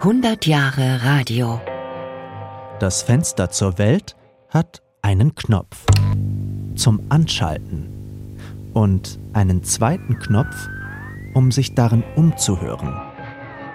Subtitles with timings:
[0.00, 1.58] 100 Jahre Radio.
[2.78, 4.14] Das Fenster zur Welt
[4.50, 5.86] hat einen Knopf
[6.76, 10.68] zum Anschalten und einen zweiten Knopf,
[11.32, 12.94] um sich darin umzuhören.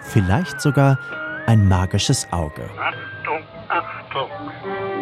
[0.01, 0.99] Vielleicht sogar
[1.47, 2.69] ein magisches Auge.
[2.79, 4.29] Achtung, Achtung!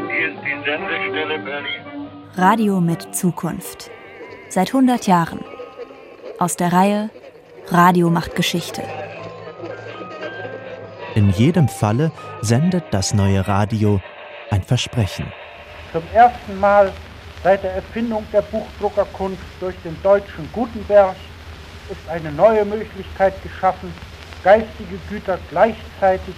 [0.08, 2.08] Hier ist die Sendestelle Berlin.
[2.36, 3.92] Radio mit Zukunft.
[4.48, 5.42] Seit 100 Jahren.
[6.40, 7.10] Aus der Reihe
[7.68, 8.84] Radio macht Geschichte.
[11.30, 12.12] In jedem Falle
[12.42, 14.02] sendet das neue Radio
[14.50, 15.32] ein Versprechen.
[15.92, 16.92] Zum ersten Mal
[17.44, 21.16] seit der Erfindung der Buchdruckerkunst durch den deutschen Gutenberg
[21.92, 23.94] ist eine neue Möglichkeit geschaffen,
[24.44, 26.34] geistige Güter gleichzeitig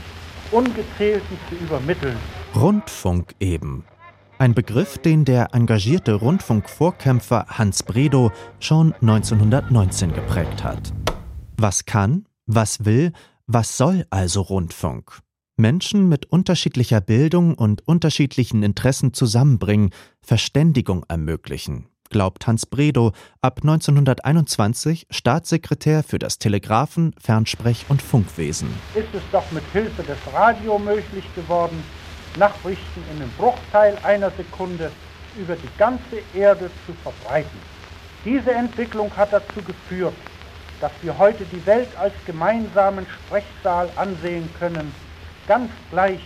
[0.52, 2.18] Ungezählten zu übermitteln.
[2.54, 3.86] Rundfunk eben.
[4.40, 10.92] Ein Begriff, den der engagierte Rundfunkvorkämpfer Hans Bredow schon 1919 geprägt hat.
[11.58, 13.14] Was kann, was will,
[13.54, 15.20] was soll also Rundfunk?
[15.58, 19.90] Menschen mit unterschiedlicher Bildung und unterschiedlichen Interessen zusammenbringen,
[20.22, 28.70] Verständigung ermöglichen, glaubt Hans Bredow, ab 1921 Staatssekretär für das Telegraphen-, Fernsprech- und Funkwesen.
[28.96, 31.84] Ist es doch mit Hilfe des Radio möglich geworden,
[32.38, 34.92] Nachrichten in einem Bruchteil einer Sekunde
[35.38, 37.60] über die ganze Erde zu verbreiten.
[38.24, 40.14] Diese Entwicklung hat dazu geführt,
[40.82, 44.92] dass wir heute die Welt als gemeinsamen Sprechsaal ansehen können,
[45.48, 46.22] ganz gleich,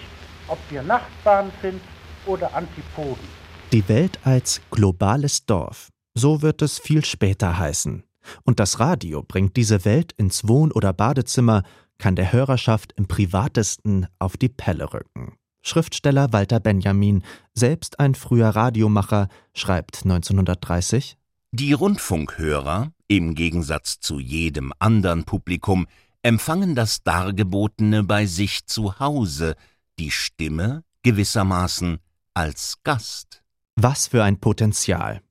[0.48, 1.82] ob wir Nachbarn sind
[2.26, 3.28] oder Antipoden.
[3.72, 5.90] Die Welt als globales Dorf.
[6.14, 8.04] So wird es viel später heißen.
[8.44, 11.64] Und das Radio bringt diese Welt ins Wohn- oder Badezimmer,
[11.98, 15.38] kann der Hörerschaft im privatesten auf die Pelle rücken.
[15.62, 21.18] Schriftsteller Walter Benjamin, selbst ein früher Radiomacher, schreibt 1930
[21.52, 25.88] Die Rundfunkhörer, im Gegensatz zu jedem andern Publikum,
[26.22, 29.56] empfangen das Dargebotene bei sich zu Hause,
[30.00, 32.00] die Stimme gewissermaßen
[32.34, 33.44] als Gast.
[33.76, 35.22] Was für ein Potenzial.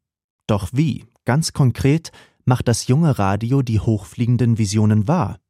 [0.47, 2.13] Doch wie, ganz konkret,
[2.45, 5.41] macht das junge Radio die hochfliegenden Visionen wahr?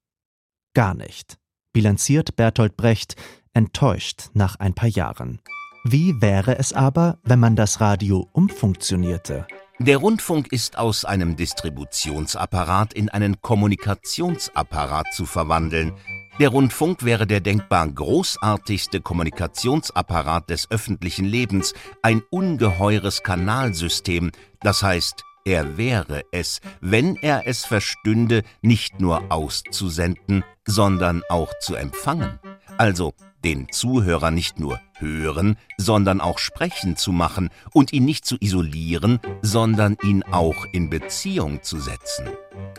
[0.72, 1.38] Gar nicht,
[1.72, 3.16] bilanziert Bertolt Brecht,
[3.52, 5.40] enttäuscht nach ein paar Jahren.
[5.84, 9.46] Wie wäre es aber, wenn man das Radio umfunktionierte?
[9.80, 15.92] Der Rundfunk ist aus einem Distributionsapparat in einen Kommunikationsapparat zu verwandeln.
[16.38, 24.30] Der Rundfunk wäre der denkbar großartigste Kommunikationsapparat des öffentlichen Lebens, ein ungeheures Kanalsystem,
[24.60, 31.74] das heißt, er wäre es, wenn er es verstünde, nicht nur auszusenden, sondern auch zu
[31.74, 32.38] empfangen.
[32.78, 33.12] Also
[33.44, 39.21] den Zuhörer nicht nur hören, sondern auch sprechen zu machen und ihn nicht zu isolieren,
[39.43, 42.27] sondern ihn auch in Beziehung zu setzen.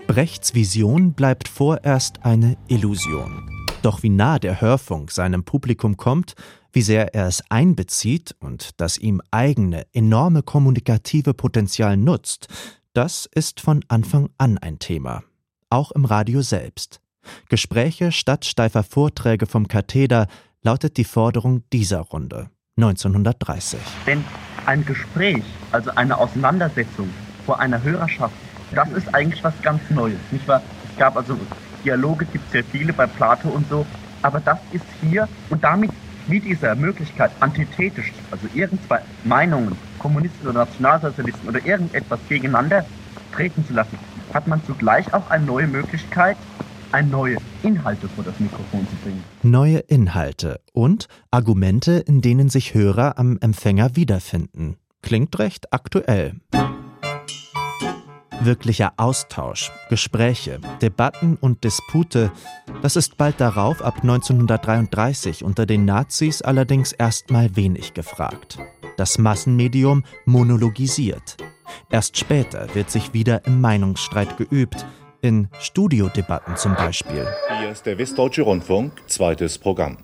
[0.08, 3.50] Brechts Vision bleibt vorerst eine Illusion.
[3.82, 6.34] Doch wie nah der Hörfunk seinem Publikum kommt,
[6.72, 12.48] wie sehr er es einbezieht und das ihm eigene, enorme kommunikative Potenzial nutzt,
[12.94, 15.24] das ist von Anfang an ein Thema.
[15.70, 17.02] Auch im Radio selbst.
[17.50, 20.28] Gespräche statt steifer Vorträge vom Katheder
[20.66, 23.80] lautet die Forderung dieser Runde 1930.
[24.08, 24.24] Denn
[24.66, 27.08] ein Gespräch, also eine Auseinandersetzung
[27.46, 28.34] vor einer Hörerschaft,
[28.74, 30.64] das ist eigentlich was ganz Neues, nicht wahr?
[30.90, 31.38] Es gab also
[31.84, 33.86] Dialoge, gibt es sehr viele bei Plato und so,
[34.24, 35.92] aber das ist hier und damit
[36.28, 42.84] mit dieser Möglichkeit antithetisch, also irgend zwei Meinungen, Kommunisten oder Nationalsozialisten oder irgendetwas gegeneinander
[43.36, 44.00] treten zu lassen,
[44.34, 46.38] hat man zugleich auch eine neue Möglichkeit,
[46.96, 49.22] ein neue Inhalte vor das Mikrofon zu bringen.
[49.44, 54.78] Neue Inhalte und Argumente, in denen sich Hörer am Empfänger wiederfinden.
[55.02, 56.36] Klingt recht aktuell.
[58.40, 62.32] Wirklicher Austausch, Gespräche, Debatten und Dispute,
[62.82, 68.58] das ist bald darauf ab 1933 unter den Nazis allerdings erstmal wenig gefragt.
[68.96, 71.36] Das Massenmedium monologisiert.
[71.90, 74.86] Erst später wird sich wieder im Meinungsstreit geübt,
[75.26, 77.26] in Studiodebatten zum Beispiel.
[77.60, 79.98] Hier ist der Westdeutsche Rundfunk, zweites Programm.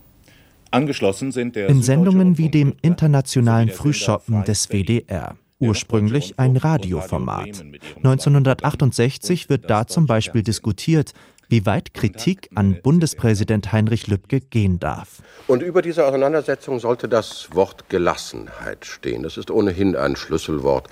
[0.71, 5.35] Angeschlossen sind der In Sendungen wie dem internationalen Frühschoppen des WDR.
[5.59, 7.63] Ursprünglich ein Radioformat.
[7.97, 11.13] 1968 wird da zum Beispiel diskutiert,
[11.49, 15.21] wie weit Kritik an Bundespräsident Heinrich Lübke gehen darf.
[15.45, 19.21] Und über diese Auseinandersetzung sollte das Wort Gelassenheit stehen.
[19.21, 20.87] Das ist ohnehin ein Schlüsselwort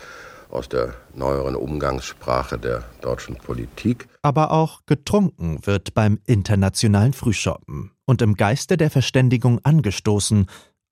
[0.49, 4.07] aus der neueren Umgangssprache der deutschen Politik.
[4.21, 10.47] Aber auch getrunken wird beim internationalen Frühschoppen und im Geiste der Verständigung angestoßen,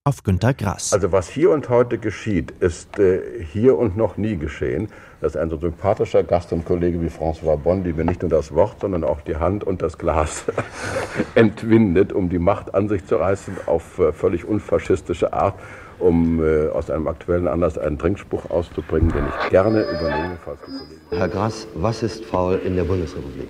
[0.08, 0.94] auf Günter Grass.
[0.94, 4.88] Also was hier und heute geschieht, ist äh, hier und noch nie geschehen,
[5.20, 8.80] dass ein so sympathischer Gast und Kollege wie François Bondi mir nicht nur das Wort,
[8.80, 10.46] sondern auch die Hand und das Glas
[11.36, 15.56] entwindet, um die Macht an sich zu reißen auf äh, völlig unfaschistische Art,
[16.00, 20.72] um äh, aus einem aktuellen Anlass einen Trinkspruch auszubringen, den ich gerne übernehme, falls die
[20.72, 20.98] Kollegen...
[21.12, 23.50] Herr Grass, was ist faul in der Bundesrepublik?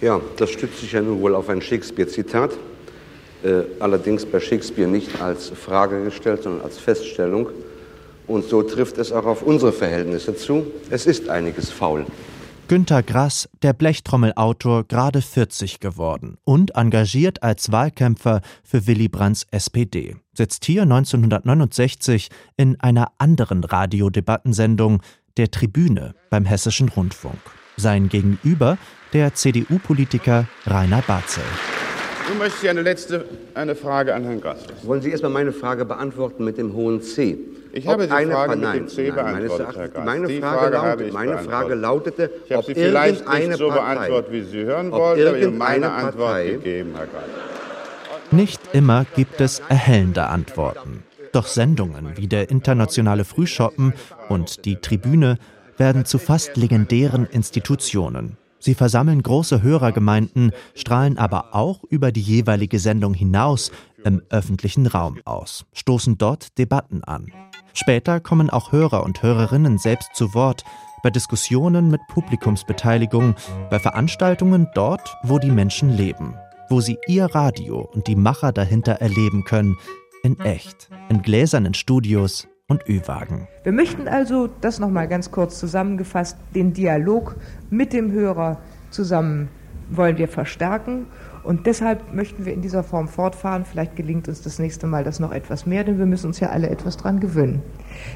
[0.00, 2.52] Ja, das stützt sich ja nun wohl auf ein Shakespeare-Zitat,
[3.42, 7.48] äh, allerdings bei Shakespeare nicht als Frage gestellt, sondern als Feststellung.
[8.26, 10.66] Und so trifft es auch auf unsere Verhältnisse zu.
[10.90, 12.04] Es ist einiges faul.
[12.68, 20.16] Günter Grass, der Blechtrommelautor, gerade 40 geworden und engagiert als Wahlkämpfer für Willy Brandts SPD,
[20.34, 22.28] sitzt hier 1969
[22.58, 25.00] in einer anderen Radiodebattensendung,
[25.38, 27.38] der Tribüne beim Hessischen Rundfunk.
[27.78, 28.76] Sein Gegenüber
[29.14, 31.44] der CDU-Politiker Rainer Barzel.
[32.28, 33.24] Nun möchte ich eine letzte
[33.54, 34.66] eine Frage an Herrn Grass.
[34.82, 37.38] Wollen Sie erstmal meine Frage beantworten mit dem hohen C?
[37.72, 40.04] Ich habe die Frage eine, mit nein, dem C nein, beantwortet, Herr.
[40.04, 43.20] Meine, die Frage, Frage lautet, habe ich meine Frage lautete, ich habe ob sie vielleicht
[43.20, 46.50] irgendeine nicht so Partei, beantwortet, wie Sie hören wollten, aber Ihnen irgendeine meine Antwort Partei,
[46.50, 47.22] gegeben, Herr Grass.
[48.30, 51.02] Nicht immer gibt es erhellende Antworten.
[51.32, 53.94] Doch Sendungen wie der internationale Frühschoppen
[54.28, 55.38] und die Tribüne
[55.76, 58.36] werden zu fast legendären Institutionen.
[58.60, 63.70] Sie versammeln große Hörergemeinden, strahlen aber auch über die jeweilige Sendung hinaus
[64.04, 67.26] im öffentlichen Raum aus, stoßen dort Debatten an.
[67.74, 70.64] Später kommen auch Hörer und Hörerinnen selbst zu Wort,
[71.02, 73.34] bei Diskussionen mit Publikumsbeteiligung,
[73.70, 76.34] bei Veranstaltungen dort, wo die Menschen leben,
[76.68, 79.76] wo sie ihr Radio und die Macher dahinter erleben können,
[80.22, 83.48] in echt, in gläsernen Studios und Ü-Wagen.
[83.62, 87.36] Wir möchten also, das nochmal ganz kurz zusammengefasst, den Dialog
[87.70, 88.58] mit dem Hörer
[88.90, 89.48] zusammen
[89.90, 91.06] wollen wir verstärken
[91.48, 93.64] und deshalb möchten wir in dieser Form fortfahren.
[93.64, 96.50] Vielleicht gelingt uns das nächste Mal das noch etwas mehr, denn wir müssen uns ja
[96.50, 97.62] alle etwas dran gewöhnen.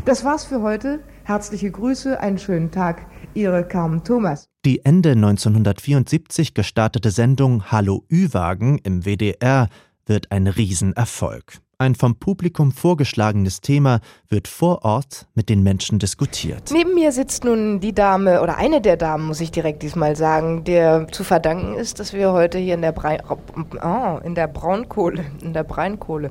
[0.05, 1.01] Das war's für heute.
[1.25, 3.07] Herzliche Grüße, einen schönen Tag.
[3.33, 4.51] Ihre Carmen Thomas.
[4.67, 9.71] Die Ende 1974 gestartete Sendung Hallo Ü-Wagen im WDR
[10.05, 11.63] wird ein Riesenerfolg.
[11.83, 13.99] Ein vom Publikum vorgeschlagenes Thema
[14.29, 16.71] wird vor Ort mit den Menschen diskutiert.
[16.73, 20.63] Neben mir sitzt nun die Dame oder eine der Damen, muss ich direkt diesmal sagen,
[20.63, 25.25] der zu verdanken ist, dass wir heute hier in der, Brei oh, in der Braunkohle,
[25.43, 26.31] in der Breinkohle,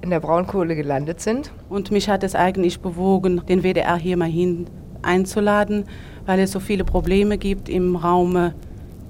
[0.00, 1.52] in der Braunkohle gelandet sind.
[1.68, 4.66] Und mich hat es eigentlich bewogen, den WDR hier mal hin
[5.02, 5.84] einzuladen,
[6.26, 8.56] weil es so viele Probleme gibt im Raume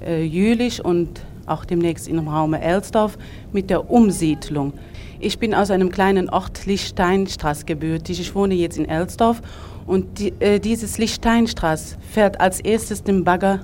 [0.05, 3.17] äh, Jülich und auch demnächst im Raume Elsdorf
[3.55, 4.75] mit der Umsiedlung.
[5.21, 8.21] Ich bin aus einem kleinen Ort Lichtsteinstraß gebürtig.
[8.21, 9.43] Ich wohne jetzt in Elsdorf
[9.87, 13.61] und die, äh, dieses Lichtsteinstraß fährt als erstes den Bagger,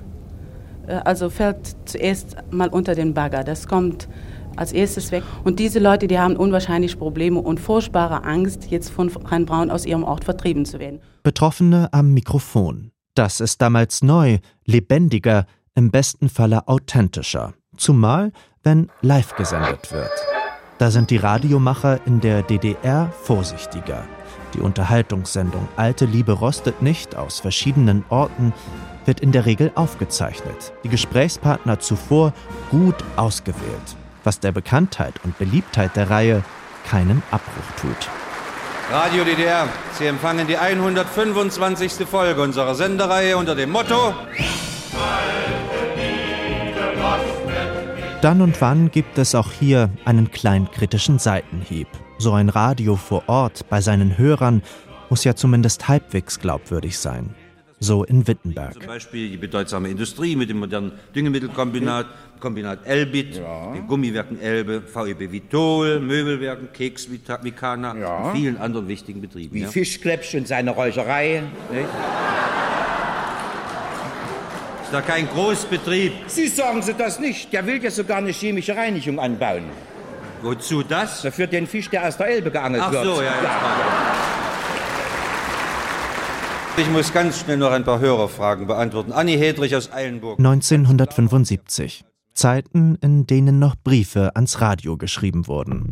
[0.88, 3.44] äh, also fährt zuerst mal unter den Bagger.
[3.44, 4.08] Das kommt
[4.56, 5.22] als erstes weg.
[5.44, 10.02] Und diese Leute, die haben unwahrscheinlich Probleme und furchtbare Angst, jetzt von Rheinbraun aus ihrem
[10.02, 11.00] Ort vertrieben zu werden.
[11.22, 12.90] Betroffene am Mikrofon.
[13.14, 15.46] Das ist damals neu, lebendiger,
[15.76, 17.54] im besten Falle authentischer.
[17.76, 20.33] Zumal, wenn live gesendet wird.
[20.84, 24.04] Da sind die Radiomacher in der DDR vorsichtiger.
[24.52, 28.52] Die Unterhaltungssendung Alte Liebe rostet nicht aus verschiedenen Orten
[29.06, 30.74] wird in der Regel aufgezeichnet.
[30.84, 32.34] Die Gesprächspartner zuvor
[32.70, 36.44] gut ausgewählt, was der Bekanntheit und Beliebtheit der Reihe
[36.86, 38.10] keinen Abbruch tut.
[38.90, 39.66] Radio DDR,
[39.98, 42.06] Sie empfangen die 125.
[42.06, 44.12] Folge unserer Sendereihe unter dem Motto
[48.24, 51.88] Dann und wann gibt es auch hier einen kleinen kritischen Seitenhieb.
[52.16, 54.62] So ein Radio vor Ort bei seinen Hörern
[55.10, 57.34] muss ja zumindest halbwegs glaubwürdig sein.
[57.80, 58.72] So in Wittenberg.
[58.72, 62.06] Zum Beispiel die bedeutsame Industrie mit dem modernen Düngemittelkombinat,
[62.40, 63.74] Kombinat Elbit, ja.
[63.74, 68.16] den Gummiwerken Elbe, VEB Vitol, Möbelwerken, Keks Vikana ja.
[68.16, 69.54] und vielen anderen wichtigen Betrieben.
[69.54, 69.68] Wie ja.
[69.68, 71.42] Fischklepsch und seine Räucherei.
[71.70, 71.88] Nicht?
[74.94, 76.12] Ist da kein Großbetrieb?
[76.28, 77.52] Sie sagen Sie das nicht.
[77.52, 79.64] Der will ja sogar eine chemische Reinigung anbauen.
[80.40, 81.22] Wozu das?
[81.32, 83.04] Für den Fisch, der aus der Elbe geangelt Ach wird.
[83.04, 83.60] so, ja, ja.
[86.76, 89.10] Ich muss ganz schnell noch ein paar Hörerfragen beantworten.
[89.10, 90.38] Anni Hedrich aus Eilenburg.
[90.38, 92.04] 1975.
[92.32, 95.90] Zeiten, in denen noch Briefe ans Radio geschrieben wurden.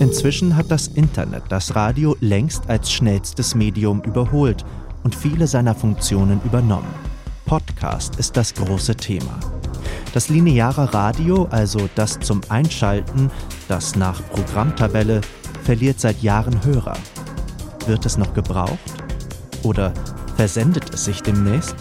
[0.00, 4.64] Inzwischen hat das Internet das Radio längst als schnellstes Medium überholt
[5.02, 7.11] und viele seiner Funktionen übernommen.
[7.44, 9.38] Podcast ist das große Thema.
[10.14, 13.30] Das lineare Radio, also das zum Einschalten,
[13.68, 15.20] das nach Programmtabelle,
[15.62, 16.96] verliert seit Jahren Hörer.
[17.86, 18.78] Wird es noch gebraucht?
[19.62, 19.92] Oder
[20.36, 21.76] versendet es sich demnächst?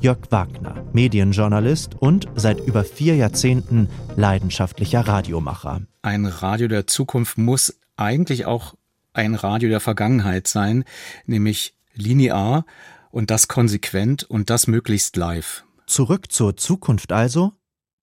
[0.00, 5.82] Jörg Wagner, Medienjournalist und seit über vier Jahrzehnten leidenschaftlicher Radiomacher.
[6.02, 8.74] Ein Radio der Zukunft muss eigentlich auch
[9.12, 10.84] ein Radio der Vergangenheit sein,
[11.26, 12.64] nämlich linear
[13.10, 15.64] und das konsequent und das möglichst live.
[15.86, 17.52] Zurück zur Zukunft also?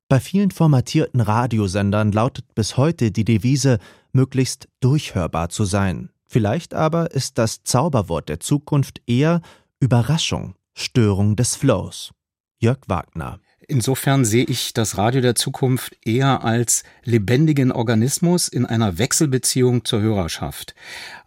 [0.08, 3.80] Bei vielen formatierten Radiosendern lautet bis heute die Devise,
[4.12, 6.10] möglichst durchhörbar zu sein.
[6.26, 9.42] Vielleicht aber ist das Zauberwort der Zukunft eher
[9.80, 12.12] Überraschung, Störung des Flows.
[12.60, 13.40] Jörg Wagner.
[13.68, 20.02] Insofern sehe ich das Radio der Zukunft eher als lebendigen Organismus in einer Wechselbeziehung zur
[20.02, 20.76] Hörerschaft.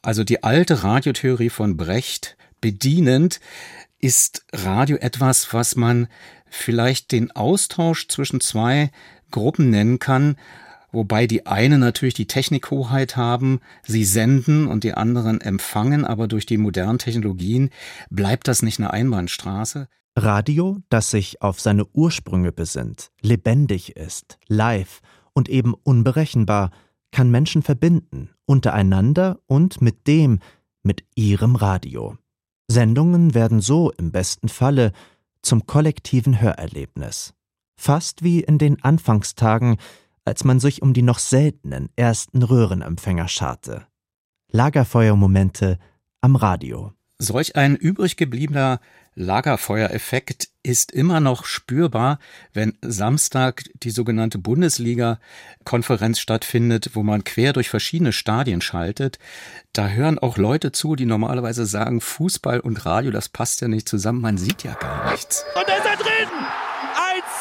[0.02, 3.40] Also die alte Radiotheorie von Brecht bedienend
[4.00, 6.08] ist Radio etwas, was man
[6.50, 8.90] vielleicht den Austausch zwischen zwei
[9.30, 10.36] Gruppen nennen kann,
[10.92, 16.46] wobei die einen natürlich die Technikhoheit haben, sie senden und die anderen empfangen, aber durch
[16.46, 17.70] die modernen Technologien
[18.10, 19.88] bleibt das nicht eine Einbahnstraße.
[20.16, 25.00] Radio, das sich auf seine Ursprünge besinnt, lebendig ist, live
[25.32, 26.70] und eben unberechenbar,
[27.12, 30.40] kann Menschen verbinden, untereinander und mit dem,
[30.82, 32.16] mit ihrem Radio.
[32.68, 34.92] Sendungen werden so im besten Falle
[35.42, 37.34] zum kollektiven Hörerlebnis.
[37.76, 39.78] Fast wie in den Anfangstagen,
[40.24, 43.86] als man sich um die noch seltenen ersten Röhrenempfänger scharte.
[44.50, 45.78] Lagerfeuermomente
[46.20, 46.92] am Radio.
[47.18, 48.80] Solch ein übrig gebliebener
[49.18, 52.20] Lagerfeuereffekt ist immer noch spürbar,
[52.52, 59.18] wenn Samstag die sogenannte Bundesliga-Konferenz stattfindet, wo man quer durch verschiedene Stadien schaltet.
[59.72, 63.88] Da hören auch Leute zu, die normalerweise sagen, Fußball und Radio, das passt ja nicht
[63.88, 65.44] zusammen, man sieht ja gar nichts.
[65.54, 66.46] Und da ist er drin!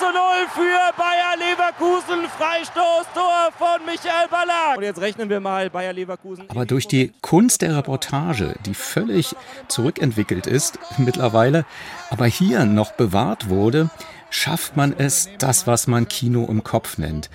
[0.08, 0.24] 1 zu 0
[0.54, 2.30] für Bayer Leverkusen.
[2.38, 4.78] Freistoßtor von Michael Ballack.
[4.78, 6.50] Und jetzt rechnen wir mal Bayer Leverkusen.
[6.50, 9.36] Aber durch die Kunst der Reportage, die völlig
[9.68, 11.66] zurückentwickelt ist mittlerweile,
[12.10, 13.90] aber hier noch bewahrt wurde,
[14.30, 17.30] schafft man es, das, was man Kino im Kopf nennt.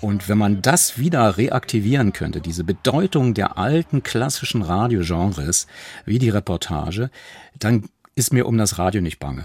[0.00, 5.66] Und wenn man das wieder reaktivieren könnte, diese Bedeutung der alten klassischen Radiogenres,
[6.04, 7.10] wie die Reportage,
[7.58, 9.44] dann ist mir um das Radio nicht bange.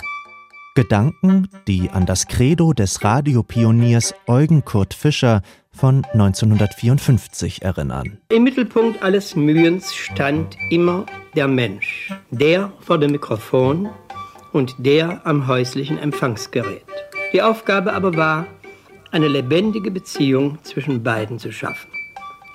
[0.75, 8.17] Gedanken, die an das Credo des Radiopioniers Eugen Kurt Fischer von 1954 erinnern.
[8.29, 13.89] Im Mittelpunkt alles Mühens stand immer der Mensch, der vor dem Mikrofon
[14.51, 16.85] und der am häuslichen Empfangsgerät.
[17.33, 18.47] Die Aufgabe aber war,
[19.11, 21.91] eine lebendige Beziehung zwischen beiden zu schaffen.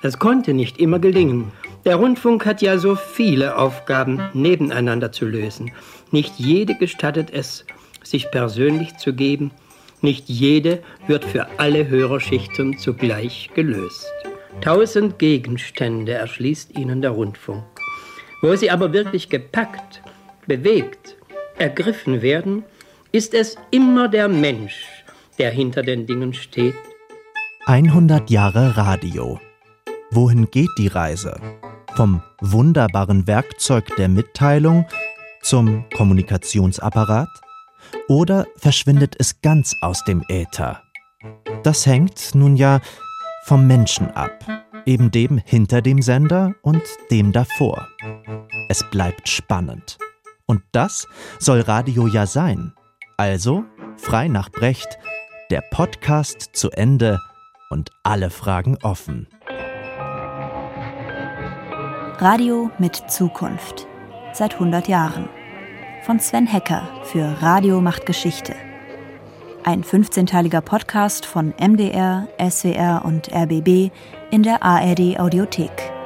[0.01, 1.53] Das konnte nicht immer gelingen.
[1.85, 5.71] Der Rundfunk hat ja so viele Aufgaben nebeneinander zu lösen.
[6.11, 7.65] Nicht jede gestattet es,
[8.09, 9.51] sich persönlich zu geben.
[10.01, 14.11] Nicht jede wird für alle Hörerschichten zugleich gelöst.
[14.61, 17.63] Tausend Gegenstände erschließt ihnen der Rundfunk.
[18.41, 20.01] Wo sie aber wirklich gepackt,
[20.47, 21.17] bewegt,
[21.57, 22.63] ergriffen werden,
[23.11, 24.85] ist es immer der Mensch,
[25.37, 26.75] der hinter den Dingen steht.
[27.65, 29.39] 100 Jahre Radio.
[30.11, 31.39] Wohin geht die Reise?
[31.95, 34.85] Vom wunderbaren Werkzeug der Mitteilung
[35.41, 37.29] zum Kommunikationsapparat?
[38.07, 40.81] Oder verschwindet es ganz aus dem Äther?
[41.63, 42.79] Das hängt nun ja
[43.43, 44.45] vom Menschen ab,
[44.85, 47.87] eben dem hinter dem Sender und dem davor.
[48.69, 49.97] Es bleibt spannend.
[50.45, 51.07] Und das
[51.39, 52.73] soll Radio ja sein.
[53.17, 53.65] Also,
[53.97, 54.97] frei nach Brecht,
[55.51, 57.19] der Podcast zu Ende
[57.69, 59.27] und alle Fragen offen.
[62.17, 63.87] Radio mit Zukunft.
[64.33, 65.29] Seit 100 Jahren
[66.09, 68.55] von Sven Hecker für Radio macht Geschichte.
[69.63, 73.91] Ein 15-teiliger Podcast von MDR, SWR und RBB
[74.31, 75.98] in der ARD Audiothek.